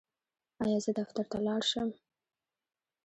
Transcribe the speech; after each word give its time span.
ایا 0.63 0.77
زه 0.85 0.91
دفتر 0.99 1.25
ته 1.31 1.37
لاړ 1.45 1.61
شم؟ 1.71 1.89